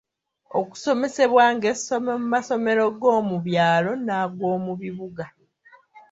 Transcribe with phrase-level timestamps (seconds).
[0.59, 5.25] Okusomesebwa ng'essomo mu masomero g'omu byalo n'ag’omu bibuga.